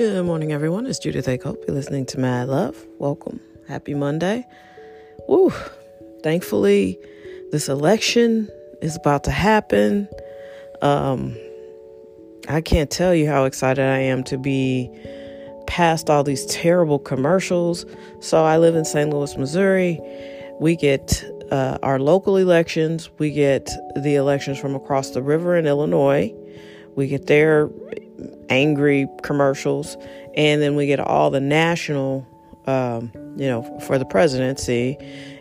Good 0.00 0.24
morning, 0.24 0.50
everyone. 0.50 0.86
It's 0.86 0.98
Judith 0.98 1.28
A. 1.28 1.36
Cope. 1.36 1.62
You're 1.68 1.76
listening 1.76 2.06
to 2.06 2.18
Mad 2.18 2.48
Love. 2.48 2.86
Welcome. 2.98 3.38
Happy 3.68 3.92
Monday. 3.92 4.46
Woo. 5.28 5.52
Thankfully, 6.22 6.98
this 7.52 7.68
election 7.68 8.48
is 8.80 8.96
about 8.96 9.24
to 9.24 9.30
happen. 9.30 10.08
Um, 10.80 11.36
I 12.48 12.62
can't 12.62 12.90
tell 12.90 13.14
you 13.14 13.26
how 13.26 13.44
excited 13.44 13.84
I 13.84 13.98
am 13.98 14.24
to 14.24 14.38
be 14.38 14.90
past 15.66 16.08
all 16.08 16.24
these 16.24 16.46
terrible 16.46 16.98
commercials. 16.98 17.84
So 18.20 18.42
I 18.42 18.56
live 18.56 18.76
in 18.76 18.86
St. 18.86 19.10
Louis, 19.10 19.36
Missouri. 19.36 20.00
We 20.58 20.76
get 20.76 21.22
uh, 21.50 21.76
our 21.82 21.98
local 21.98 22.38
elections. 22.38 23.10
We 23.18 23.32
get 23.32 23.68
the 23.96 24.14
elections 24.14 24.58
from 24.58 24.74
across 24.74 25.10
the 25.10 25.22
river 25.22 25.58
in 25.58 25.66
Illinois. 25.66 26.32
We 26.96 27.06
get 27.06 27.26
their 27.26 27.68
angry 28.50 29.08
commercials, 29.22 29.96
and 30.36 30.60
then 30.60 30.76
we 30.76 30.86
get 30.86 31.00
all 31.00 31.30
the 31.30 31.40
national, 31.40 32.26
um, 32.66 33.10
you 33.36 33.46
know, 33.46 33.62
for 33.80 33.98
the 33.98 34.04
presidency, 34.04 34.96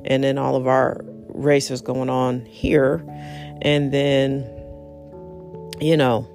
and 0.05 0.23
then 0.23 0.38
all 0.38 0.55
of 0.55 0.68
our 0.68 1.02
races 1.30 1.82
going 1.82 2.09
on 2.09 2.45
here, 2.45 3.04
and 3.62 3.91
then, 3.91 4.41
you 5.82 5.98
know, 5.98 6.27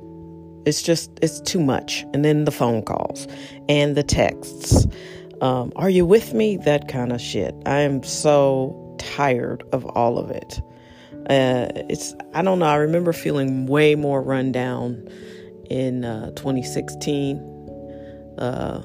it's 0.66 0.82
just 0.82 1.10
it's 1.22 1.40
too 1.40 1.60
much, 1.60 2.04
and 2.12 2.24
then 2.24 2.44
the 2.44 2.50
phone 2.50 2.82
calls 2.82 3.26
and 3.68 3.96
the 3.96 4.02
texts. 4.02 4.86
Um, 5.40 5.72
are 5.76 5.90
you 5.90 6.06
with 6.06 6.32
me? 6.32 6.56
That 6.56 6.88
kind 6.88 7.12
of 7.12 7.20
shit. 7.20 7.54
I 7.66 7.80
am 7.80 8.02
so 8.02 8.96
tired 8.98 9.62
of 9.72 9.84
all 9.84 10.18
of 10.18 10.30
it. 10.30 10.62
Uh, 11.28 11.68
it's 11.88 12.14
I 12.34 12.42
don't 12.42 12.58
know. 12.58 12.66
I 12.66 12.76
remember 12.76 13.12
feeling 13.12 13.66
way 13.66 13.94
more 13.94 14.22
run 14.22 14.52
down 14.52 15.08
in 15.70 16.04
uh, 16.04 16.30
2016 16.32 17.38
uh, 18.38 18.82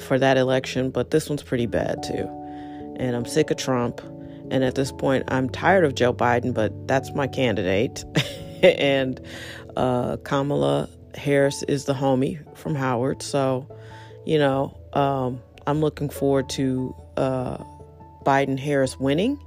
for 0.00 0.18
that 0.18 0.36
election, 0.36 0.90
but 0.90 1.10
this 1.10 1.28
one's 1.28 1.42
pretty 1.42 1.66
bad 1.66 2.02
too. 2.02 2.28
And 2.96 3.16
I'm 3.16 3.24
sick 3.24 3.50
of 3.50 3.56
Trump. 3.56 4.00
And 4.50 4.62
at 4.62 4.74
this 4.74 4.92
point, 4.92 5.24
I'm 5.28 5.48
tired 5.48 5.84
of 5.84 5.94
Joe 5.94 6.12
Biden, 6.12 6.52
but 6.52 6.86
that's 6.86 7.12
my 7.14 7.26
candidate. 7.26 8.04
and 8.62 9.20
uh, 9.76 10.18
Kamala 10.18 10.88
Harris 11.14 11.62
is 11.64 11.86
the 11.86 11.94
homie 11.94 12.38
from 12.56 12.74
Howard. 12.74 13.22
So, 13.22 13.66
you 14.26 14.38
know, 14.38 14.78
um, 14.92 15.40
I'm 15.66 15.80
looking 15.80 16.10
forward 16.10 16.48
to 16.50 16.94
uh, 17.16 17.58
Biden 18.24 18.58
Harris 18.58 18.98
winning. 18.98 19.42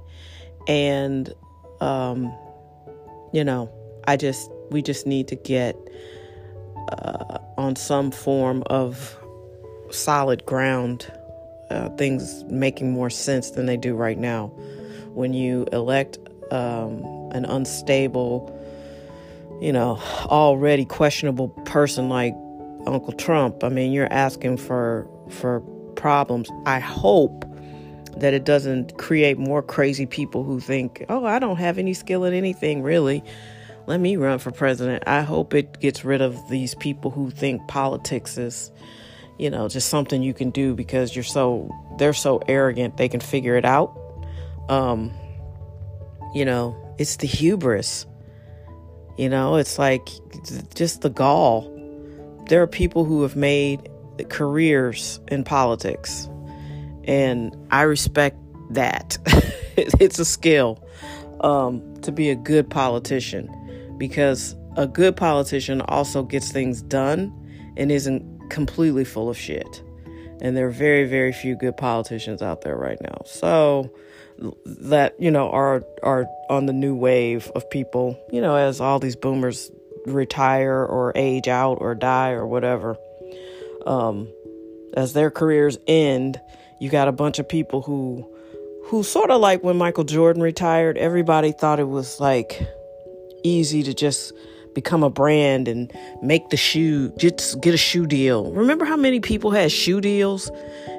And, 0.66 1.32
um, 1.80 2.34
you 3.32 3.44
know, 3.44 3.70
I 4.06 4.16
just, 4.16 4.50
we 4.70 4.82
just 4.82 5.06
need 5.06 5.28
to 5.28 5.36
get 5.36 5.76
uh, 6.92 7.38
on 7.56 7.76
some 7.76 8.10
form 8.10 8.62
of 8.66 9.16
solid 9.90 10.44
ground, 10.46 11.10
uh, 11.70 11.88
things 11.90 12.44
making 12.44 12.92
more 12.92 13.10
sense 13.10 13.50
than 13.50 13.66
they 13.66 13.76
do 13.76 13.94
right 13.94 14.18
now. 14.18 14.46
When 15.14 15.32
you 15.32 15.66
elect 15.72 16.18
um, 16.50 17.02
an 17.32 17.44
unstable, 17.44 18.54
you 19.60 19.72
know, 19.72 19.98
already 20.26 20.84
questionable 20.84 21.48
person 21.64 22.08
like 22.08 22.34
Uncle 22.86 23.12
Trump, 23.12 23.64
I 23.64 23.68
mean, 23.68 23.92
you're 23.92 24.12
asking 24.12 24.56
for 24.56 25.08
for 25.30 25.60
problems. 25.96 26.48
I 26.64 26.78
hope 26.78 27.44
that 28.16 28.34
it 28.34 28.44
doesn't 28.44 28.96
create 28.98 29.38
more 29.38 29.62
crazy 29.62 30.06
people 30.06 30.44
who 30.44 30.60
think, 30.60 31.04
"Oh, 31.08 31.24
I 31.24 31.38
don't 31.38 31.56
have 31.56 31.78
any 31.78 31.94
skill 31.94 32.24
at 32.24 32.32
anything, 32.32 32.82
really." 32.82 33.22
Let 33.88 34.00
me 34.00 34.16
run 34.16 34.38
for 34.38 34.50
president. 34.50 35.04
I 35.06 35.22
hope 35.22 35.54
it 35.54 35.80
gets 35.80 36.04
rid 36.04 36.20
of 36.20 36.50
these 36.50 36.74
people 36.74 37.10
who 37.10 37.30
think 37.30 37.66
politics 37.68 38.36
is, 38.36 38.70
you 39.38 39.48
know, 39.48 39.66
just 39.66 39.88
something 39.88 40.22
you 40.22 40.34
can 40.34 40.50
do 40.50 40.74
because 40.74 41.16
you're 41.16 41.24
so 41.24 41.74
they're 41.96 42.12
so 42.12 42.38
arrogant 42.46 42.98
they 42.98 43.08
can 43.08 43.20
figure 43.20 43.56
it 43.56 43.64
out. 43.64 43.98
Um, 44.68 45.10
you 46.34 46.44
know, 46.44 46.76
it's 46.98 47.16
the 47.16 47.26
hubris. 47.26 48.04
You 49.16 49.30
know, 49.30 49.56
it's 49.56 49.78
like 49.78 50.06
just 50.74 51.00
the 51.00 51.08
gall. 51.08 51.74
There 52.50 52.60
are 52.60 52.66
people 52.66 53.06
who 53.06 53.22
have 53.22 53.36
made 53.36 53.88
careers 54.28 55.18
in 55.28 55.44
politics, 55.44 56.28
and 57.04 57.56
I 57.70 57.82
respect 57.82 58.36
that. 58.68 59.16
it's 59.78 60.18
a 60.18 60.26
skill 60.26 60.86
um, 61.40 61.96
to 62.02 62.12
be 62.12 62.28
a 62.28 62.36
good 62.36 62.68
politician 62.68 63.54
because 63.98 64.54
a 64.76 64.86
good 64.86 65.16
politician 65.16 65.80
also 65.82 66.22
gets 66.22 66.50
things 66.50 66.82
done 66.82 67.32
and 67.76 67.90
isn't 67.92 68.50
completely 68.50 69.04
full 69.04 69.28
of 69.28 69.36
shit. 69.36 69.82
And 70.40 70.56
there 70.56 70.68
are 70.68 70.70
very, 70.70 71.04
very 71.04 71.32
few 71.32 71.56
good 71.56 71.76
politicians 71.76 72.42
out 72.42 72.62
there 72.62 72.76
right 72.76 73.00
now. 73.02 73.22
So 73.24 73.92
that, 74.64 75.14
you 75.18 75.30
know, 75.30 75.50
are 75.50 75.82
are 76.02 76.26
on 76.48 76.66
the 76.66 76.72
new 76.72 76.94
wave 76.94 77.50
of 77.56 77.68
people, 77.70 78.16
you 78.32 78.40
know, 78.40 78.54
as 78.54 78.80
all 78.80 79.00
these 79.00 79.16
boomers 79.16 79.70
retire 80.06 80.84
or 80.84 81.12
age 81.16 81.48
out 81.48 81.78
or 81.80 81.94
die 81.94 82.30
or 82.30 82.46
whatever. 82.46 82.96
Um, 83.84 84.28
as 84.94 85.12
their 85.12 85.30
careers 85.30 85.76
end, 85.86 86.40
you 86.80 86.88
got 86.88 87.08
a 87.08 87.12
bunch 87.12 87.38
of 87.38 87.48
people 87.48 87.82
who 87.82 88.32
who 88.84 89.02
sort 89.02 89.30
of 89.30 89.40
like 89.40 89.62
when 89.62 89.76
Michael 89.76 90.04
Jordan 90.04 90.42
retired, 90.42 90.96
everybody 90.96 91.52
thought 91.52 91.80
it 91.80 91.88
was 91.88 92.20
like 92.20 92.66
easy 93.42 93.82
to 93.82 93.94
just 93.94 94.32
become 94.74 95.02
a 95.02 95.10
brand 95.10 95.66
and 95.66 95.92
make 96.22 96.50
the 96.50 96.56
shoe 96.56 97.10
just 97.18 97.60
get 97.60 97.74
a 97.74 97.78
shoe 97.78 98.06
deal. 98.06 98.52
Remember 98.52 98.84
how 98.84 98.96
many 98.96 99.20
people 99.20 99.50
had 99.50 99.72
shoe 99.72 100.00
deals 100.00 100.50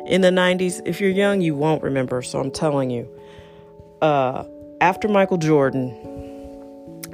in 0.08 0.22
the 0.22 0.30
90s? 0.32 0.82
If 0.86 1.00
you're 1.00 1.10
young, 1.10 1.42
you 1.42 1.56
won't 1.56 1.82
remember, 1.84 2.22
so 2.22 2.40
I'm 2.40 2.52
telling 2.52 2.90
you. 2.90 3.08
Uh, 4.02 4.44
after 4.82 5.08
Michael 5.08 5.38
Jordan, 5.38 5.96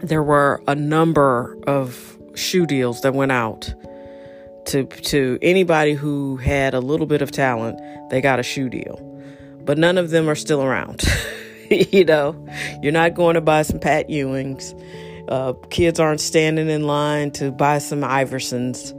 there 0.01 0.23
were 0.23 0.61
a 0.67 0.75
number 0.75 1.57
of 1.67 2.17
shoe 2.35 2.65
deals 2.65 3.01
that 3.01 3.13
went 3.13 3.31
out 3.31 3.73
to 4.65 4.85
to 4.85 5.37
anybody 5.41 5.93
who 5.93 6.37
had 6.37 6.73
a 6.73 6.79
little 6.79 7.05
bit 7.05 7.21
of 7.21 7.31
talent, 7.31 7.79
they 8.09 8.21
got 8.21 8.39
a 8.39 8.43
shoe 8.43 8.69
deal. 8.69 8.99
But 9.63 9.77
none 9.77 9.97
of 9.97 10.09
them 10.09 10.29
are 10.29 10.35
still 10.35 10.63
around. 10.63 11.03
you 11.69 12.05
know, 12.05 12.35
you're 12.81 12.91
not 12.91 13.13
going 13.13 13.35
to 13.35 13.41
buy 13.41 13.61
some 13.63 13.79
Pat 13.79 14.09
Ewings 14.09 14.73
uh, 15.27 15.53
kids 15.69 15.99
aren't 15.99 16.21
standing 16.21 16.69
in 16.69 16.85
line 16.87 17.31
to 17.31 17.51
buy 17.51 17.79
some 17.79 18.01
Iversons. 18.01 18.93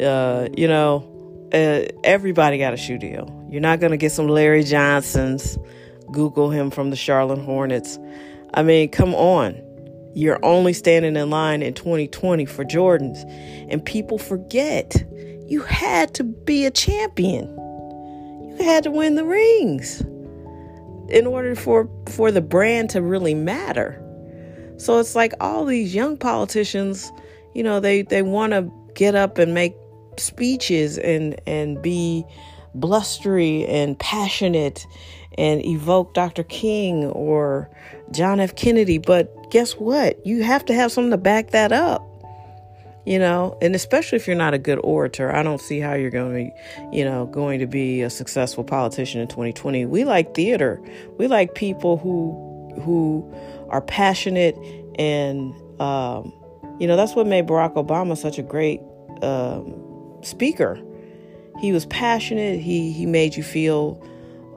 Uh, 0.00 0.48
you 0.56 0.66
know, 0.66 1.06
uh, 1.52 1.82
everybody 2.04 2.58
got 2.58 2.74
a 2.74 2.76
shoe 2.76 2.98
deal. 2.98 3.36
You're 3.50 3.60
not 3.60 3.80
going 3.80 3.90
to 3.90 3.96
get 3.96 4.12
some 4.12 4.28
Larry 4.28 4.64
Johnsons. 4.64 5.58
Google 6.12 6.50
him 6.50 6.70
from 6.70 6.90
the 6.90 6.96
Charlotte 6.96 7.40
Hornets. 7.40 7.98
I 8.54 8.62
mean, 8.62 8.88
come 8.90 9.14
on. 9.14 9.60
You're 10.14 10.44
only 10.44 10.72
standing 10.72 11.16
in 11.16 11.30
line 11.30 11.62
in 11.62 11.74
2020 11.74 12.44
for 12.46 12.64
Jordans. 12.64 13.22
And 13.70 13.84
people 13.84 14.18
forget 14.18 15.04
you 15.46 15.62
had 15.62 16.14
to 16.14 16.24
be 16.24 16.66
a 16.66 16.70
champion. 16.70 17.46
You 18.58 18.64
had 18.64 18.84
to 18.84 18.90
win 18.90 19.14
the 19.14 19.24
rings 19.24 20.00
in 21.10 21.26
order 21.26 21.54
for, 21.54 21.88
for 22.08 22.30
the 22.30 22.40
brand 22.40 22.90
to 22.90 23.02
really 23.02 23.34
matter. 23.34 24.00
So 24.80 24.98
it's 24.98 25.14
like 25.14 25.34
all 25.40 25.66
these 25.66 25.94
young 25.94 26.16
politicians, 26.16 27.12
you 27.54 27.62
know, 27.62 27.80
they, 27.80 28.00
they 28.00 28.22
want 28.22 28.54
to 28.54 28.70
get 28.94 29.14
up 29.14 29.36
and 29.36 29.52
make 29.52 29.74
speeches 30.16 30.96
and, 30.96 31.38
and 31.46 31.82
be 31.82 32.24
blustery 32.74 33.66
and 33.66 33.98
passionate 33.98 34.86
and 35.36 35.62
evoke 35.66 36.14
Dr. 36.14 36.44
King 36.44 37.04
or 37.08 37.68
John 38.10 38.40
F. 38.40 38.56
Kennedy. 38.56 38.96
But 38.96 39.50
guess 39.50 39.74
what? 39.74 40.24
You 40.26 40.42
have 40.44 40.64
to 40.64 40.74
have 40.74 40.90
something 40.90 41.10
to 41.10 41.18
back 41.18 41.50
that 41.50 41.72
up. 41.72 42.06
You 43.04 43.18
know, 43.18 43.58
and 43.60 43.74
especially 43.74 44.16
if 44.16 44.26
you're 44.26 44.36
not 44.36 44.54
a 44.54 44.58
good 44.58 44.78
orator, 44.82 45.34
I 45.34 45.42
don't 45.42 45.60
see 45.60 45.80
how 45.80 45.92
you're 45.92 46.10
going 46.10 46.52
to, 46.52 46.96
you 46.96 47.04
know, 47.04 47.26
going 47.26 47.58
to 47.60 47.66
be 47.66 48.00
a 48.00 48.10
successful 48.10 48.64
politician 48.64 49.20
in 49.20 49.28
2020. 49.28 49.84
We 49.86 50.04
like 50.04 50.34
theater. 50.34 50.80
We 51.18 51.26
like 51.26 51.54
people 51.54 51.98
who 51.98 52.48
who 52.80 53.30
are 53.70 53.80
passionate 53.80 54.56
and 54.98 55.54
um, 55.80 56.32
you 56.78 56.86
know 56.86 56.96
that's 56.96 57.14
what 57.14 57.26
made 57.26 57.46
Barack 57.46 57.74
Obama 57.74 58.16
such 58.16 58.38
a 58.38 58.42
great 58.42 58.80
um, 59.22 59.74
speaker. 60.22 60.80
He 61.60 61.72
was 61.72 61.86
passionate. 61.86 62.60
He 62.60 62.92
he 62.92 63.06
made 63.06 63.36
you 63.36 63.42
feel 63.42 64.02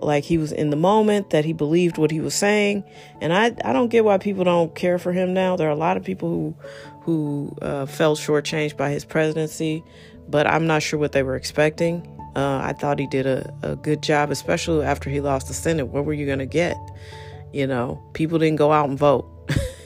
like 0.01 0.23
he 0.23 0.37
was 0.37 0.51
in 0.51 0.69
the 0.69 0.75
moment, 0.75 1.29
that 1.29 1.45
he 1.45 1.53
believed 1.53 1.97
what 1.97 2.11
he 2.11 2.19
was 2.19 2.33
saying. 2.33 2.83
And 3.21 3.33
I 3.33 3.55
I 3.63 3.73
don't 3.73 3.89
get 3.89 4.05
why 4.05 4.17
people 4.17 4.43
don't 4.43 4.73
care 4.75 4.99
for 4.99 5.11
him 5.11 5.33
now. 5.33 5.55
There 5.55 5.67
are 5.67 5.71
a 5.71 5.75
lot 5.75 5.97
of 5.97 6.03
people 6.03 6.29
who 6.29 6.55
who 7.01 7.55
uh, 7.61 7.85
felt 7.85 8.19
shortchanged 8.19 8.77
by 8.77 8.89
his 8.89 9.03
presidency, 9.05 9.83
but 10.29 10.47
I'm 10.47 10.67
not 10.67 10.81
sure 10.81 10.99
what 10.99 11.11
they 11.11 11.23
were 11.23 11.35
expecting. 11.35 12.07
Uh, 12.35 12.61
I 12.63 12.73
thought 12.73 12.97
he 12.97 13.07
did 13.07 13.25
a, 13.25 13.53
a 13.61 13.75
good 13.75 14.01
job, 14.01 14.31
especially 14.31 14.85
after 14.85 15.09
he 15.09 15.19
lost 15.19 15.47
the 15.47 15.53
Senate. 15.53 15.87
What 15.87 16.05
were 16.05 16.13
you 16.13 16.25
going 16.25 16.39
to 16.39 16.45
get? 16.47 16.77
You 17.53 17.67
know, 17.67 18.03
people 18.13 18.39
didn't 18.39 18.57
go 18.57 18.71
out 18.71 18.89
and 18.89 18.97
vote. 18.97 19.29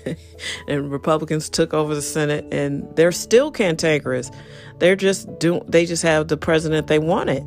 and 0.68 0.92
Republicans 0.92 1.50
took 1.50 1.74
over 1.74 1.94
the 1.94 2.02
Senate, 2.02 2.46
and 2.52 2.88
they're 2.96 3.12
still 3.12 3.52
cantankerous. 3.52 4.32
They're 4.80 4.96
just 4.96 5.28
do 5.40 5.62
they 5.68 5.86
just 5.86 6.04
have 6.04 6.28
the 6.28 6.38
president 6.38 6.88
they 6.88 7.00
wanted. 7.00 7.44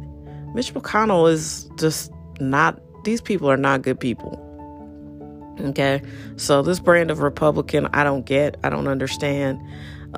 Mitch 0.55 0.75
McConnell 0.75 1.31
is 1.31 1.71
just 1.77 2.13
not. 2.39 2.81
These 3.05 3.21
people 3.21 3.51
are 3.51 3.57
not 3.57 3.83
good 3.83 3.99
people. 3.99 4.47
Okay, 5.61 6.03
so 6.37 6.63
this 6.63 6.81
brand 6.81 7.11
of 7.11 7.21
Republican, 7.21 7.87
I 7.93 8.05
don't 8.05 8.25
get. 8.25 8.57
I 8.63 8.71
don't 8.71 8.89
understand. 8.89 9.61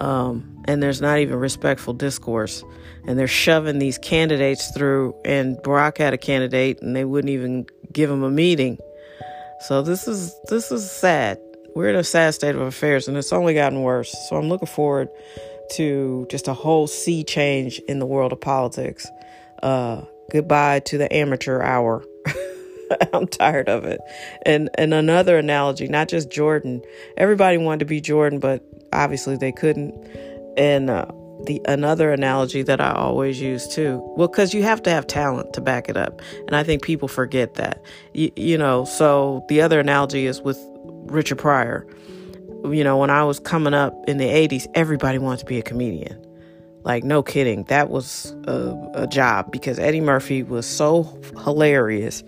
Um, 0.01 0.53
and 0.67 0.83
there's 0.83 1.01
not 1.01 1.19
even 1.19 1.37
respectful 1.37 1.95
discourse. 1.95 2.65
And 3.05 3.19
they're 3.19 3.27
shoving 3.27 3.79
these 3.79 3.99
candidates 3.99 4.71
through. 4.71 5.15
And 5.25 5.57
Barack 5.59 5.99
had 5.99 6.15
a 6.15 6.19
candidate, 6.19 6.81
and 6.81 6.95
they 6.95 7.05
wouldn't 7.05 7.31
even 7.31 7.67
give 7.93 8.11
him 8.11 8.23
a 8.23 8.31
meeting. 8.31 8.79
So 9.63 9.81
this 9.81 10.09
is 10.09 10.35
this 10.49 10.73
is 10.73 10.91
sad. 10.91 11.39
We're 11.75 11.91
in 11.91 11.97
a 11.97 12.05
sad 12.05 12.35
state 12.35 12.55
of 12.55 12.61
affairs, 12.63 13.07
and 13.07 13.17
it's 13.17 13.33
only 13.33 13.55
gotten 13.55 13.83
worse. 13.83 14.13
So 14.29 14.37
I'm 14.37 14.49
looking 14.49 14.67
forward 14.67 15.09
to 15.73 16.27
just 16.29 16.49
a 16.49 16.53
whole 16.53 16.87
sea 16.87 17.23
change 17.23 17.79
in 17.89 17.99
the 17.99 18.07
world 18.07 18.33
of 18.33 18.41
politics. 18.41 19.07
Uh, 19.63 20.03
goodbye 20.33 20.81
to 20.81 20.99
the 20.99 21.15
amateur 21.15 21.63
hour. 21.63 22.05
I'm 23.13 23.29
tired 23.29 23.69
of 23.69 23.85
it. 23.85 24.01
And 24.45 24.69
and 24.77 24.93
another 24.93 25.39
analogy, 25.39 25.87
not 25.87 26.09
just 26.09 26.31
Jordan. 26.31 26.83
Everybody 27.17 27.57
wanted 27.59 27.81
to 27.81 27.85
be 27.85 28.01
Jordan, 28.01 28.41
but 28.41 28.65
obviously 28.93 29.37
they 29.37 29.53
couldn't. 29.53 29.95
And 30.57 30.91
uh, 30.91 31.07
the 31.47 31.61
another 31.67 32.13
analogy 32.13 32.63
that 32.63 32.81
I 32.81 32.93
always 32.93 33.41
use 33.41 33.67
too. 33.67 34.01
Well, 34.17 34.29
because 34.29 34.55
you 34.55 34.63
have 34.63 34.83
to 34.83 34.91
have 34.91 35.07
talent 35.07 35.53
to 35.55 35.61
back 35.61 35.89
it 35.89 35.97
up, 35.97 36.21
and 36.47 36.55
I 36.55 36.63
think 36.63 36.83
people 36.83 37.09
forget 37.09 37.55
that. 37.55 37.83
You, 38.15 38.31
you 38.37 38.59
know, 38.59 38.85
so 38.85 39.45
the 39.49 39.61
other 39.61 39.81
analogy 39.81 40.27
is 40.27 40.41
with 40.41 40.59
Richard 41.07 41.39
Pryor. 41.39 41.87
You 42.65 42.85
know, 42.85 42.97
when 42.97 43.11
I 43.11 43.25
was 43.25 43.41
coming 43.41 43.75
up 43.75 43.95
in 44.07 44.19
the 44.19 44.27
'80s, 44.27 44.67
everybody 44.75 45.19
wanted 45.19 45.41
to 45.41 45.47
be 45.47 45.59
a 45.59 45.63
comedian. 45.63 46.23
Like, 46.85 47.05
no 47.05 47.23
kidding. 47.23 47.65
That 47.65 47.91
was 47.91 48.35
a, 48.45 48.75
a 48.95 49.07
job 49.07 49.53
because 49.53 49.79
Eddie 49.79 50.01
Murphy 50.01 50.43
was 50.43 50.67
so 50.67 51.05
hilarious 51.45 52.25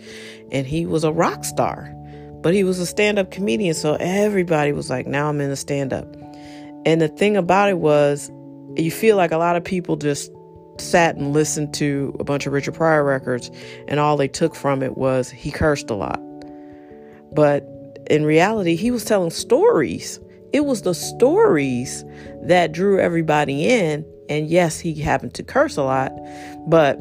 and 0.52 0.66
he 0.66 0.86
was 0.86 1.02
a 1.02 1.12
rock 1.12 1.44
star, 1.44 1.92
but 2.40 2.54
he 2.54 2.62
was 2.62 2.78
a 2.78 2.86
stand 2.86 3.18
up 3.18 3.32
comedian. 3.32 3.74
So 3.74 3.96
everybody 3.98 4.72
was 4.72 4.90
like, 4.90 5.06
now 5.06 5.28
I'm 5.28 5.40
in 5.40 5.50
the 5.50 5.56
stand 5.56 5.92
up. 5.92 6.06
And 6.86 7.00
the 7.00 7.08
thing 7.08 7.36
about 7.36 7.68
it 7.68 7.78
was, 7.78 8.30
you 8.76 8.90
feel 8.90 9.16
like 9.16 9.32
a 9.32 9.38
lot 9.38 9.56
of 9.56 9.64
people 9.64 9.96
just 9.96 10.30
sat 10.78 11.16
and 11.16 11.32
listened 11.32 11.72
to 11.74 12.16
a 12.18 12.24
bunch 12.24 12.46
of 12.46 12.52
Richard 12.52 12.74
Pryor 12.74 13.04
records, 13.04 13.50
and 13.88 14.00
all 14.00 14.16
they 14.16 14.28
took 14.28 14.54
from 14.54 14.82
it 14.82 14.96
was 14.96 15.30
he 15.30 15.50
cursed 15.50 15.90
a 15.90 15.94
lot. 15.94 16.20
But 17.32 17.64
in 18.10 18.24
reality, 18.24 18.76
he 18.76 18.90
was 18.90 19.04
telling 19.04 19.30
stories. 19.30 20.20
It 20.52 20.64
was 20.64 20.82
the 20.82 20.94
stories 20.94 22.04
that 22.42 22.72
drew 22.72 23.00
everybody 23.00 23.66
in. 23.66 24.04
And 24.28 24.48
yes, 24.48 24.78
he 24.78 24.94
happened 24.94 25.34
to 25.34 25.42
curse 25.42 25.76
a 25.76 25.82
lot, 25.82 26.12
but 26.66 26.96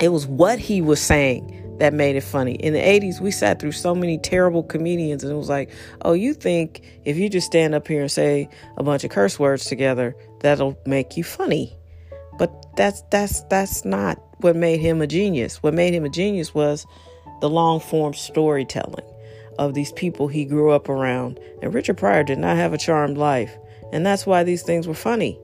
it 0.00 0.10
was 0.10 0.26
what 0.26 0.58
he 0.58 0.80
was 0.80 1.00
saying 1.00 1.61
that 1.78 1.92
made 1.92 2.16
it 2.16 2.22
funny. 2.22 2.54
In 2.54 2.72
the 2.72 2.80
80s, 2.80 3.20
we 3.20 3.30
sat 3.30 3.58
through 3.58 3.72
so 3.72 3.94
many 3.94 4.18
terrible 4.18 4.62
comedians, 4.62 5.24
and 5.24 5.32
it 5.32 5.36
was 5.36 5.48
like, 5.48 5.70
oh, 6.02 6.12
you 6.12 6.34
think 6.34 6.82
if 7.04 7.16
you 7.16 7.28
just 7.28 7.46
stand 7.46 7.74
up 7.74 7.88
here 7.88 8.00
and 8.00 8.10
say 8.10 8.48
a 8.76 8.82
bunch 8.82 9.04
of 9.04 9.10
curse 9.10 9.38
words 9.38 9.64
together, 9.64 10.14
that'll 10.40 10.78
make 10.86 11.16
you 11.16 11.24
funny. 11.24 11.76
But 12.38 12.76
that's 12.76 13.02
that's 13.10 13.42
that's 13.44 13.84
not 13.84 14.22
what 14.38 14.56
made 14.56 14.80
him 14.80 15.00
a 15.02 15.06
genius. 15.06 15.62
What 15.62 15.74
made 15.74 15.94
him 15.94 16.04
a 16.04 16.08
genius 16.08 16.54
was 16.54 16.86
the 17.40 17.50
long 17.50 17.80
form 17.80 18.14
storytelling 18.14 19.04
of 19.58 19.74
these 19.74 19.92
people 19.92 20.28
he 20.28 20.44
grew 20.44 20.70
up 20.70 20.88
around. 20.88 21.38
And 21.60 21.74
Richard 21.74 21.98
Pryor 21.98 22.24
did 22.24 22.38
not 22.38 22.56
have 22.56 22.72
a 22.72 22.78
charmed 22.78 23.18
life. 23.18 23.56
And 23.92 24.06
that's 24.06 24.26
why 24.26 24.42
these 24.42 24.62
things 24.62 24.88
were 24.88 24.94
funny. 24.94 25.38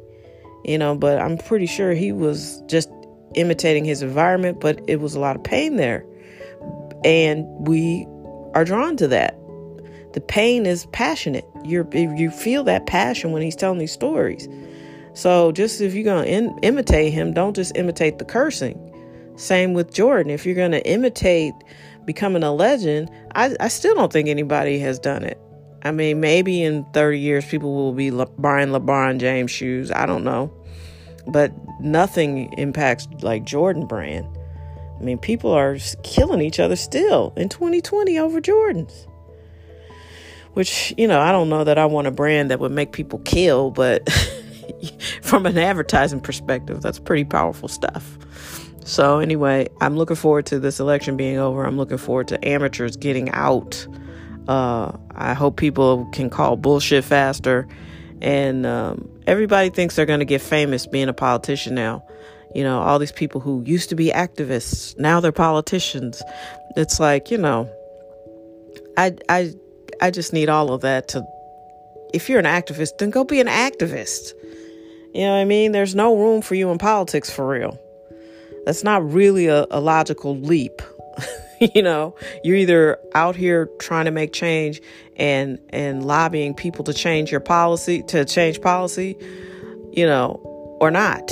You 0.65 0.79
know, 0.79 0.97
but 0.97 1.19
I'm 1.21 1.39
pretty 1.39 1.67
sure 1.67 1.93
he 1.93 2.13
was 2.13 2.63
just 2.67 2.89
imitating 3.35 3.85
his 3.85 4.03
environment, 4.03 4.61
but 4.61 4.81
it 4.89 5.01
was 5.01 5.15
a 5.15 5.21
lot 5.21 5.37
of 5.37 5.45
pain 5.45 5.77
there. 5.77 6.05
And 7.05 7.45
we 7.67 8.07
are 8.55 8.65
drawn 8.65 8.97
to 8.97 9.09
that. 9.09 9.37
The 10.15 10.21
pain 10.21 10.67
is 10.67 10.87
passionate. 10.87 11.45
you 11.65 11.89
you 11.93 12.31
feel 12.31 12.65
that 12.65 12.87
passion 12.87 13.33
when 13.33 13.43
he's 13.43 13.57
telling 13.57 13.79
these 13.79 13.93
stories. 13.93 14.49
So 15.15 15.53
just 15.53 15.81
if 15.81 15.95
you're 15.95 16.05
gonna 16.05 16.27
in, 16.27 16.57
imitate 16.63 17.13
him, 17.13 17.33
don't 17.33 17.55
just 17.55 17.77
imitate 17.77 18.19
the 18.19 18.25
cursing. 18.25 18.79
Same 19.37 19.75
with 19.75 19.93
Jordan. 19.93 20.31
If 20.31 20.47
you're 20.47 20.55
gonna 20.55 20.79
imitate 20.79 21.55
becoming 22.05 22.43
a 22.43 22.53
legend, 22.53 23.11
I, 23.35 23.55
I 23.61 23.69
still 23.69 23.95
don't 23.95 24.13
think 24.13 24.29
anybody 24.29 24.79
has 24.79 24.99
done 24.99 25.25
it. 25.25 25.39
I 25.83 25.91
mean, 25.91 26.21
maybe 26.21 26.63
in 26.63 26.85
30 26.93 27.19
years 27.19 27.45
people 27.45 27.75
will 27.75 27.93
be 27.93 28.11
Le- 28.11 28.27
buying 28.27 28.69
LeBron 28.69 29.19
James 29.19 29.51
shoes. 29.51 29.91
I 29.91 30.07
don't 30.07 30.25
know, 30.25 30.53
but 31.27 31.53
nothing 31.81 32.53
impacts 32.55 33.09
like 33.21 33.45
Jordan 33.45 33.87
brand. 33.87 34.27
I 34.99 35.03
mean, 35.03 35.19
people 35.19 35.53
are 35.53 35.79
killing 36.03 36.41
each 36.41 36.59
other 36.59 36.77
still 36.77 37.33
in 37.37 37.49
2020 37.49 38.19
over 38.19 38.41
Jordans. 38.41 39.07
Which, 40.55 40.93
you 40.97 41.07
know, 41.07 41.21
I 41.21 41.31
don't 41.31 41.49
know 41.49 41.63
that 41.65 41.79
I 41.79 41.87
want 41.87 42.09
a 42.09 42.11
brand 42.11 42.51
that 42.51 42.59
would 42.59 42.73
make 42.73 42.91
people 42.93 43.21
kill, 43.21 43.71
but 43.71 44.11
from 45.23 45.47
an 45.47 45.57
advertising 45.57 46.21
perspective, 46.21 46.83
that's 46.83 46.99
pretty 46.99 47.25
powerful 47.25 47.69
stuff. 47.69 48.19
So, 48.85 49.19
anyway, 49.19 49.69
I'm 49.81 49.97
looking 49.97 50.17
forward 50.17 50.47
to 50.47 50.59
this 50.59 50.81
election 50.81 51.17
being 51.17 51.39
over. 51.39 51.65
I'm 51.65 51.77
looking 51.77 51.99
forward 51.99 52.29
to 52.29 52.49
amateurs 52.49 52.97
getting 52.97 53.31
out. 53.31 53.87
Uh, 54.49 54.93
I 55.15 55.35
hope 55.35 55.59
people 55.59 56.09
can 56.13 56.31
call 56.31 56.57
bullshit 56.57 57.05
faster. 57.05 57.69
And 58.21 58.67
um, 58.67 59.09
everybody 59.27 59.71
thinks 59.71 59.95
they're 59.95 60.07
going 60.07 60.21
to 60.21 60.25
get 60.25 60.41
famous 60.41 60.87
being 60.87 61.09
a 61.09 61.13
politician 61.13 61.75
now 61.75 62.03
you 62.59 62.65
know, 62.65 62.81
all 62.81 62.99
these 62.99 63.13
people 63.13 63.41
who 63.41 63.63
used 63.65 63.89
to 63.91 63.95
be 63.95 64.07
activists, 64.11 64.99
now 64.99 65.21
they're 65.21 65.31
politicians. 65.31 66.21
It's 66.75 66.99
like, 66.99 67.31
you 67.31 67.39
know, 67.39 67.71
I 68.97 69.17
I 69.29 69.55
I 70.01 70.11
just 70.11 70.33
need 70.33 70.49
all 70.49 70.73
of 70.73 70.81
that 70.81 71.07
to 71.11 71.25
if 72.13 72.29
you're 72.29 72.41
an 72.41 72.47
activist, 72.47 72.99
then 72.99 73.11
go 73.11 73.23
be 73.23 73.41
an 73.41 73.47
activist. 73.47 74.33
You 75.15 75.21
know 75.21 75.35
what 75.35 75.39
I 75.39 75.45
mean? 75.45 75.71
There's 75.71 75.95
no 75.95 76.17
room 76.17 76.43
for 76.43 76.57
you 76.57 76.73
in 76.73 76.79
politics 76.79 77.31
for 77.31 77.47
real. 77.47 77.79
That's 78.67 78.83
not 78.83 79.09
really 79.09 79.47
a, 79.47 79.65
a 79.71 79.79
logical 79.79 80.37
leap. 80.37 80.83
you 81.61 81.81
know, 81.81 82.17
you're 82.43 82.57
either 82.57 82.99
out 83.15 83.37
here 83.37 83.71
trying 83.79 84.07
to 84.07 84.11
make 84.11 84.33
change 84.33 84.83
and 85.15 85.61
and 85.71 86.05
lobbying 86.05 86.55
people 86.55 86.85
to 86.87 86.93
change 86.93 87.31
your 87.31 87.39
policy, 87.39 88.03
to 88.09 88.25
change 88.25 88.61
policy, 88.61 89.17
you 89.93 90.05
know, 90.05 90.41
or 90.81 90.91
not. 90.91 91.31